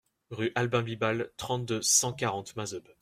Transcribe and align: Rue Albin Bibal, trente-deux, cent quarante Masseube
Rue 0.31 0.51
Albin 0.55 0.81
Bibal, 0.81 1.31
trente-deux, 1.37 1.83
cent 1.83 2.11
quarante 2.11 2.55
Masseube 2.55 2.89